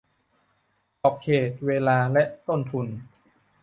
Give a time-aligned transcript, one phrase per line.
[0.99, 2.87] ขอบเขต เวลา และต้นทุน